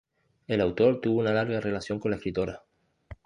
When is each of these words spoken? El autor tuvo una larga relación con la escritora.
El 0.47 0.61
autor 0.61 0.99
tuvo 0.99 1.19
una 1.19 1.31
larga 1.31 1.59
relación 1.61 1.99
con 1.99 2.09
la 2.09 2.17
escritora. 2.17 2.63